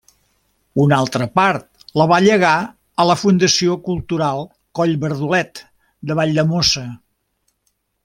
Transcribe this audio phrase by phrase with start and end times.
[0.85, 1.67] Una altra part
[2.01, 2.55] la va llegar
[3.03, 4.43] a la Fundació Cultural
[4.81, 5.63] Coll Bardolet
[6.13, 6.89] de Valldemossa.